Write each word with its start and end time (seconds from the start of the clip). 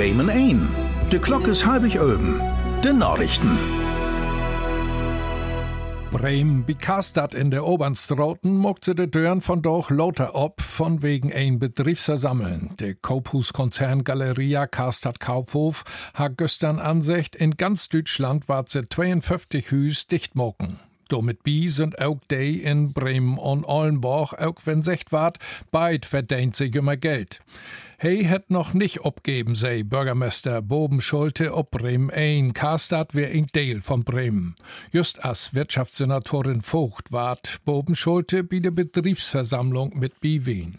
Bremen 0.00 0.30
1. 0.30 0.58
De 1.10 1.18
Glock 1.18 1.46
is 1.46 1.62
halbig 1.62 2.00
oben. 2.00 2.40
De 2.80 2.90
Nachrichten. 2.90 3.58
Bremen 6.10 6.64
Bikastat 6.64 7.34
in 7.34 7.50
der 7.50 7.66
Obernstroten 7.66 8.56
muckt 8.56 8.86
sie 8.86 8.94
de 8.94 9.08
Dörren 9.08 9.42
von 9.42 9.60
doch 9.60 9.90
lauter 9.90 10.34
ob, 10.34 10.62
von 10.62 11.02
wegen 11.02 11.34
ein 11.34 11.58
Betriebsversammeln. 11.58 12.70
Der 12.80 12.94
Kaufhuskonzern 12.94 14.02
Galeria 14.02 14.66
Karstadt 14.66 15.20
Kaufhof 15.20 15.84
hat 16.14 16.38
gestern 16.38 16.78
Ansicht, 16.78 17.36
in 17.36 17.58
ganz 17.58 17.90
Deutschland 17.90 18.48
war 18.48 18.64
sie 18.66 18.88
52 18.88 19.70
Hüs 19.70 20.06
dichtmocken. 20.06 20.78
Damit 21.10 21.42
bi 21.42 21.68
sind 21.68 22.00
auch 22.00 22.18
die 22.30 22.62
in 22.62 22.92
Bremen 22.92 23.36
und 23.36 23.64
Ollenborg, 23.64 24.34
auch 24.40 24.54
wenn 24.64 24.80
secht 24.80 25.10
wart, 25.10 25.38
beid 25.72 26.06
verdient 26.06 26.54
sich 26.54 26.72
immer 26.76 26.96
Geld. 26.96 27.40
Hey 27.98 28.24
het 28.24 28.50
noch 28.50 28.74
nicht 28.74 29.04
abgeben, 29.04 29.56
sei 29.56 29.82
Bürgermeister 29.82 30.62
Boben 30.62 31.00
Schulte 31.00 31.52
ob 31.54 31.72
Bremen 31.72 32.10
ein. 32.10 32.54
Karstadt 32.54 33.14
wär 33.14 33.30
ein 33.30 33.48
Teil 33.48 33.82
von 33.82 34.04
Bremen. 34.04 34.54
Just 34.92 35.24
als 35.24 35.52
Wirtschaftssenatorin 35.52 36.62
Vogt 36.62 37.10
ward 37.10 37.58
Boben 37.64 37.96
Schulte 37.96 38.44
bei 38.44 38.60
der 38.60 38.70
Betriebsversammlung 38.70 39.98
mit 39.98 40.20
Biwien. 40.20 40.78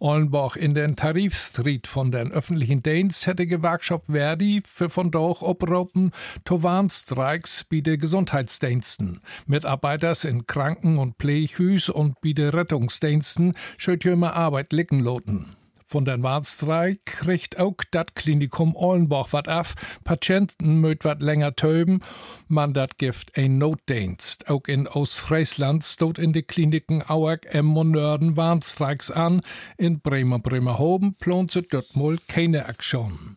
Ollenbach 0.00 0.56
in 0.56 0.74
den 0.74 0.96
Tarifstreet 0.96 1.86
von 1.86 2.10
den 2.10 2.32
öffentlichen 2.32 2.82
Dienst 2.82 3.26
hätte 3.26 3.46
Gewerkschaft 3.46 4.06
Verdi 4.06 4.62
für 4.64 4.88
von 4.88 5.10
doch 5.10 5.42
opropen 5.42 6.12
to 6.44 6.62
Warnstreiks 6.62 7.64
bei 7.64 7.80
den 7.80 7.98
Gesundheitsdiensten. 7.98 9.20
Mitarbeiters 9.46 10.24
in 10.24 10.46
Kranken- 10.46 10.98
und 10.98 11.16
Pfleghüs 11.16 11.88
und 11.88 12.20
bei 12.20 12.32
den 12.32 12.48
Rettungsdiensten 12.48 13.54
schöt 13.76 14.04
jümer 14.04 14.34
Arbeit 14.34 14.72
licken 14.72 15.00
loten. 15.00 15.56
Von 15.88 16.04
den 16.04 16.24
Warnstreik 16.24 17.06
kriegt 17.06 17.60
auch 17.60 17.76
dat 17.92 18.16
Klinikum 18.16 18.74
Ollenbach 18.74 19.32
wat 19.32 19.46
af. 19.46 19.74
Patienten 20.02 20.80
möt 20.80 21.04
wat 21.04 21.22
länger 21.22 21.54
töben. 21.54 22.00
Man 22.48 22.74
dat 22.74 22.98
gift 22.98 23.38
ein 23.38 23.58
Notdienst. 23.58 24.50
Auch 24.50 24.66
in 24.66 24.88
Ostfriesland 24.88 25.84
stot 25.84 26.18
in 26.18 26.32
de 26.32 26.42
Kliniken 26.42 27.08
Auerk, 27.08 27.46
Emm 27.54 27.76
und 27.76 27.92
Nörden 27.92 28.36
Warnstreiks 28.36 29.12
an. 29.12 29.42
In 29.78 30.00
Bremer 30.00 30.40
Bremerhoven 30.40 31.14
plont 31.14 31.52
se 31.52 31.62
dort 31.62 31.94
mol 31.94 32.18
keine 32.26 32.66
Aktion. 32.66 33.36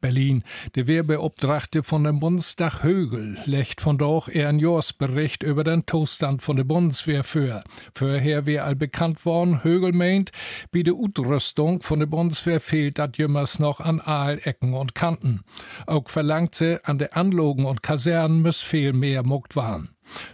Berlin. 0.00 0.44
Der 0.74 0.86
Wehrbeobdrachte 0.86 1.82
von 1.82 2.04
dem 2.04 2.20
Bundestag 2.20 2.82
Högel 2.82 3.38
legt 3.44 3.80
von 3.80 3.98
doch 3.98 4.28
er 4.28 4.52
Jahresbericht 4.52 5.42
über 5.42 5.64
den 5.64 5.86
Toaststand 5.86 6.42
von 6.42 6.56
der 6.56 6.64
Bundeswehr 6.64 7.24
für. 7.24 7.62
Vorher 7.94 8.46
wäre 8.46 8.64
all 8.64 8.76
bekannt 8.76 9.24
worden, 9.24 9.62
Högel 9.62 9.92
meint, 9.92 10.32
wie 10.72 10.82
die 10.82 10.92
Utrüstung 10.92 11.82
von 11.82 12.00
der 12.00 12.06
Bundeswehr 12.06 12.60
fehlt 12.60 12.98
dat 12.98 13.18
jümmers 13.18 13.58
noch 13.58 13.80
an 13.80 14.00
Aalecken 14.00 14.74
und 14.74 14.94
Kanten. 14.94 15.42
Auch 15.86 16.08
verlangt 16.08 16.54
sie, 16.54 16.84
an 16.84 16.98
der 16.98 17.16
Anlogen 17.16 17.64
und 17.64 17.82
Kasernen 17.82 18.42
müss 18.42 18.60
viel 18.60 18.92
mehr 18.92 19.22
muckt 19.22 19.56
waren. 19.56 19.90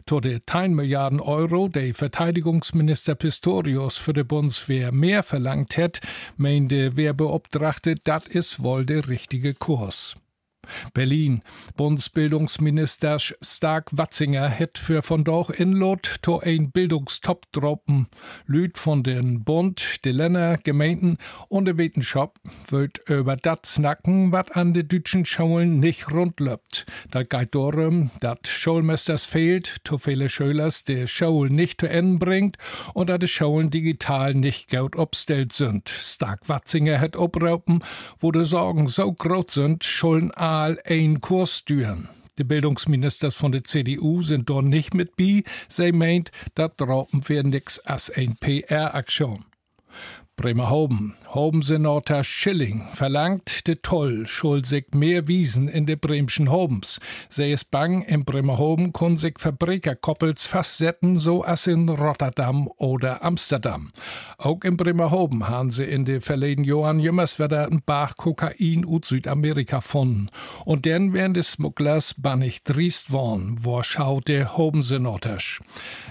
To 0.06 0.20
de 0.20 0.41
10 0.44 0.74
Milliarden 0.74 1.20
Euro, 1.20 1.69
die 1.69 1.92
Verteidigungsminister 1.92 3.14
Pistorius 3.14 3.96
für 3.96 4.12
die 4.12 4.24
Bundeswehr 4.24 4.92
mehr 4.92 5.22
verlangt 5.22 5.77
hat, 5.77 6.00
meinte 6.36 6.96
Wehrbeobdrachte, 6.96 7.97
dat 8.02 8.28
is 8.28 8.62
wohl 8.62 8.84
der 8.84 9.08
richtige 9.08 9.54
Kurs. 9.54 10.16
Berlin. 10.95 11.42
Bundesbildungsminister 11.77 13.19
Stark-Watzinger 13.19 14.48
hätt 14.48 14.78
für 14.78 15.03
von 15.03 15.25
doch 15.25 15.50
in 15.50 15.72
Lot 15.72 16.17
to 16.22 16.41
ein 16.41 16.70
Bildungstop 16.70 17.50
droppen. 17.53 18.09
Lüd 18.47 18.78
von 18.78 19.03
den 19.03 19.44
Bund, 19.44 20.05
de 20.05 20.12
Länder, 20.12 20.59
Gemeinden 20.59 21.19
und 21.48 21.67
de 21.67 21.78
Wissenschaft 21.78 22.37
wird 22.69 23.09
über 23.09 23.37
dat 23.37 23.67
snacken, 23.67 24.33
wat 24.33 24.56
an 24.56 24.72
de 24.72 24.83
deutschen 24.83 25.25
Schulen 25.25 25.81
nicht 25.81 26.11
rund 26.11 26.41
löpt. 26.41 26.87
Dat 27.11 27.31
geht 27.31 27.54
darum, 27.54 28.10
dat 28.21 28.47
Schulmesters 28.47 29.25
fehlt, 29.25 29.84
to 29.84 29.98
viele 29.98 30.28
Schülers 30.28 30.84
de 30.84 31.06
Schule 31.06 31.53
nicht 31.53 31.81
zu 31.81 31.88
Ende 31.88 32.19
bringt 32.19 32.56
und 32.94 33.09
dat 33.10 33.22
de 33.22 33.28
Schulen 33.28 33.71
digital 33.71 34.34
nicht 34.34 34.71
gut 34.71 34.97
obstellt 34.97 35.53
sind. 35.53 35.88
Stark-Watzinger 35.88 36.98
hätt 36.98 37.16
obraupen, 37.16 37.83
wo 38.19 38.33
de 38.33 38.44
Sorgen 38.44 38.87
so 38.87 39.12
groß 39.12 39.54
sind, 39.54 39.84
Schulen 39.84 40.31
mal 40.56 40.78
ein 40.87 41.21
Kurs 41.21 41.59
stüren. 41.59 42.09
Die 42.39 42.44
Bildungsministers 42.44 43.34
von 43.34 43.53
der 43.53 43.62
CDU 43.65 44.22
sind 44.22 44.49
dort 44.49 44.65
nicht 44.65 44.94
mit 44.94 45.15
bi. 45.15 45.44
Sie 45.69 45.93
meint, 45.93 46.31
da 46.55 46.69
droppen 46.69 47.28
wir 47.28 47.43
nix 47.43 47.78
als 47.81 48.09
ein 48.09 48.37
PR-Aktion. 48.37 49.45
Bremerhoven. 50.36 51.14
Hobensenator 51.32 52.22
Schilling 52.22 52.82
verlangt 52.92 53.66
de 53.66 53.76
Toll 53.80 54.26
schuld 54.26 54.66
sich 54.66 54.84
mehr 54.92 55.28
Wiesen 55.28 55.66
in 55.66 55.86
de 55.86 55.97
bremschen 55.97 56.50
Hobens. 56.50 57.00
Sei 57.30 57.52
es 57.52 57.64
bang, 57.64 58.02
in 58.02 58.24
Bremerhoven 58.24 58.92
kun 58.92 59.16
sich 59.16 59.38
Fabrikerkoppels 59.38 60.47
fastsetten, 60.47 61.16
so 61.16 61.42
as 61.42 61.66
in 61.66 61.88
Rotterdam 61.88 62.69
oder 62.76 63.24
Amsterdam. 63.24 63.91
Auch 64.36 64.62
in 64.62 64.76
Bremerhoven 64.76 65.48
haben 65.48 65.70
sie 65.70 65.84
in 65.84 66.04
de 66.04 66.20
verleden 66.20 66.64
Johann 66.64 67.00
jümmers 67.00 67.38
wieder 67.38 67.66
ein 67.66 67.80
Bach 67.84 68.16
Kokain 68.16 68.84
ut 68.84 69.06
Südamerika 69.06 69.78
gefunden. 69.78 70.28
Und 70.66 70.84
dann 70.84 71.14
wären 71.14 71.32
de 71.32 71.42
Smugglers 71.42 72.14
bannig 72.14 72.62
driest 72.62 73.10
worn, 73.10 73.56
wo 73.60 73.82
schaut 73.82 74.28
de 74.28 74.44
Hobensenators. 74.44 75.60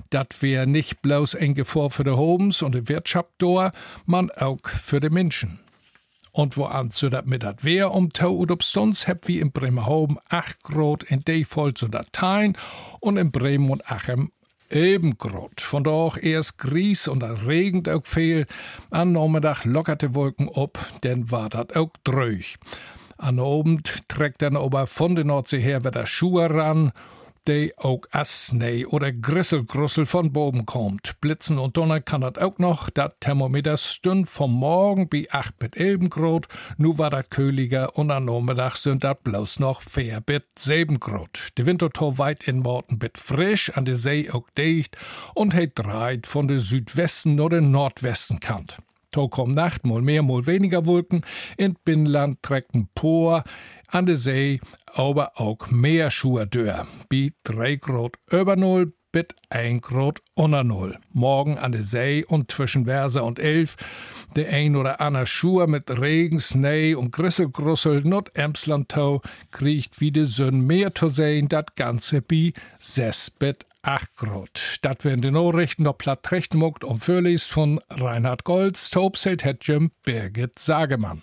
Dat 0.09 0.41
wär 0.41 0.65
nicht 0.65 1.01
bloß 1.03 1.35
ein 1.35 1.53
Gefahr 1.53 1.91
für 1.91 2.03
de 2.03 2.13
Hobens 2.13 2.63
und 2.63 2.73
de 2.73 2.89
Wirtschaft 2.89 3.29
dor, 3.37 3.71
man 4.15 4.31
auch 4.31 4.65
für 4.65 5.01
die 5.01 5.09
Menschen. 5.09 5.59
Und 6.31 6.55
wo 6.55 6.69
zu 6.87 7.09
dat 7.09 7.27
mit 7.27 7.43
dat 7.43 7.65
Wehr 7.65 7.91
um 7.91 8.11
Tau 8.11 8.33
und 8.33 8.49
obstons 8.49 9.07
heb 9.07 9.27
wie 9.27 9.39
in 9.39 9.51
Bremerhoven 9.51 10.19
8 10.29 10.63
Grad 10.63 11.03
in 11.03 11.19
de 11.25 11.43
voll 11.43 11.73
zu 11.73 11.89
Dateien 11.89 12.57
und 13.01 13.17
in 13.17 13.31
Bremen 13.31 13.69
und 13.69 13.91
Achem 13.91 14.31
eben 14.69 15.17
grot. 15.17 15.59
Von 15.59 15.83
da 15.83 15.91
auch 15.91 16.17
erst 16.17 16.57
Gries 16.57 17.09
und 17.09 17.19
da 17.19 17.33
regend 17.45 17.89
auch 17.89 18.05
viel. 18.05 18.45
An 18.89 19.11
Nachmittag 19.11 19.65
lockerte 19.65 20.15
Wolken 20.15 20.47
ob, 20.47 20.79
denn 21.03 21.29
war 21.29 21.49
dat 21.49 21.75
auch 21.75 21.91
dröch. 22.05 22.55
An 23.17 23.39
Abend 23.39 24.07
trägt 24.07 24.41
dann 24.41 24.55
aber 24.55 24.87
von 24.87 25.15
der 25.15 25.25
Nordsee 25.25 25.59
her 25.59 25.83
wieder 25.83 26.07
Schuhe 26.07 26.49
ran 26.49 26.93
auch 27.77 28.01
as 28.11 28.47
Schnee 28.49 28.85
oder 28.85 29.11
Grisselgrussel 29.11 30.05
von 30.05 30.31
Boben 30.31 30.65
kommt. 30.65 31.19
Blitzen 31.21 31.59
und 31.59 31.77
Donner 31.77 32.01
kann 32.01 32.21
das 32.21 32.37
auch 32.37 32.57
noch. 32.57 32.89
Das 32.89 33.11
Thermometer 33.19 33.77
stünd 33.77 34.27
vom 34.27 34.53
Morgen 34.53 35.07
bi 35.09 35.27
8 35.29 35.59
bis 35.59 35.69
11 35.73 36.09
Grad. 36.09 36.47
Nu 36.77 36.97
war 36.97 37.09
das 37.09 37.29
köhliger 37.29 37.97
und 37.97 38.11
am 38.11 38.25
Nachmittag 38.25 38.75
sind 38.77 39.03
das 39.03 39.17
bloß 39.23 39.59
noch 39.59 39.81
4 39.81 40.21
bis 40.21 40.41
7 40.57 40.99
Grad. 40.99 41.49
Die 41.57 41.65
Wintertor 41.65 42.17
weit 42.17 42.47
in 42.47 42.59
Morten 42.59 42.99
bit 42.99 43.17
frisch, 43.17 43.69
an 43.75 43.85
der 43.85 43.95
See 43.95 44.29
auch 44.31 44.49
dicht 44.57 44.97
und 45.35 45.53
he 45.53 45.69
dreit 45.73 46.27
von 46.27 46.47
der 46.47 46.59
Südwesten 46.59 47.39
oder 47.39 47.61
Nordwesten 47.61 48.39
kant. 48.39 48.77
To 49.11 49.29
kommt 49.29 49.55
Nacht, 49.55 49.85
mal 49.85 50.01
mehr, 50.01 50.23
mal 50.23 50.45
weniger 50.45 50.85
Wolken. 50.85 51.21
In 51.55 51.77
Binnenland 51.85 52.43
trägt 52.43 52.73
ein 52.73 52.89
Por 52.95 53.45
an 53.87 54.05
der 54.05 54.15
See, 54.15 54.59
aber 54.93 55.39
auch 55.39 55.69
mehr 55.69 56.11
Schuhe 56.11 56.47
dör. 56.47 56.87
Bi 57.09 57.33
3 57.43 57.75
Grad 57.77 58.13
über 58.31 58.55
Null 58.55 58.93
bis 59.11 59.27
1 59.49 59.81
Grad 59.81 60.19
unter 60.33 60.63
Null. 60.63 60.97
Morgen 61.11 61.57
an 61.57 61.71
der 61.71 61.83
See 61.83 62.25
und 62.27 62.51
zwischen 62.51 62.85
Verse 62.85 63.23
und 63.23 63.39
Elf 63.39 63.77
der 64.35 64.49
ein 64.49 64.75
oder 64.75 64.99
andere 64.99 65.25
Schuhe 65.25 65.67
mit 65.67 65.89
Regen, 65.89 66.39
Schnee 66.39 66.95
und 66.95 67.11
Grisselgrussel 67.11 68.01
not 68.03 68.35
Emslandtau 68.35 69.21
kriegt 69.51 70.01
wie 70.01 70.11
de 70.11 70.25
Sünn 70.25 70.67
mehr 70.67 70.93
zu 70.93 71.07
sehen, 71.07 71.47
dat 71.47 71.75
Ganze 71.75 72.21
bi 72.21 72.53
6 72.79 73.31
bis 73.31 73.55
8 73.81 74.15
Grad. 74.15 74.79
Dat 74.81 75.05
werden 75.05 75.21
die 75.21 75.31
Nachrichten 75.31 75.83
noch 75.83 75.97
platt 75.97 76.31
recht 76.31 76.53
muckt 76.53 76.83
und 76.83 76.97
vorliest 76.97 77.51
von 77.51 77.79
Reinhard 77.89 78.43
Golds, 78.43 78.89
Taubselt 78.89 79.45
hat 79.45 79.57
Jim 79.61 79.91
Birgit 80.03 80.59
Sagemann. 80.59 81.21